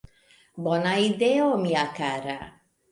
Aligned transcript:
Bona 0.69 0.95
ideo, 1.11 1.53
mia 1.67 1.87
kara! 2.01 2.39